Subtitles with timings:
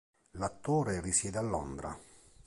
[0.39, 1.95] L'attore risiede a Londra.